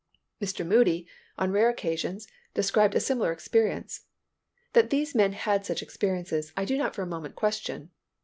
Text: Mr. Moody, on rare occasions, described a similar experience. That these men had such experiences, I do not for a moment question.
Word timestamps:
Mr. 0.41 0.65
Moody, 0.65 1.05
on 1.37 1.51
rare 1.51 1.69
occasions, 1.69 2.27
described 2.55 2.95
a 2.95 2.99
similar 2.99 3.31
experience. 3.31 4.05
That 4.73 4.89
these 4.89 5.13
men 5.13 5.33
had 5.33 5.63
such 5.63 5.83
experiences, 5.83 6.51
I 6.57 6.65
do 6.65 6.75
not 6.75 6.95
for 6.95 7.03
a 7.03 7.05
moment 7.05 7.35
question. 7.35 7.91